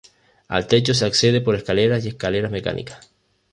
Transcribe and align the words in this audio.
Al 0.47 0.65
techo 0.65 0.95
se 0.95 1.05
accede 1.05 1.41
por 1.41 1.53
escaleras 1.53 2.03
y 2.03 2.07
escaleras 2.07 2.51
mecánicas. 2.51 3.11